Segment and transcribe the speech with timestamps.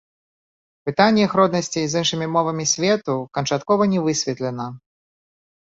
[0.89, 4.67] Пытанне іх роднасці з іншымі мовамі свету канчаткова не высветлена.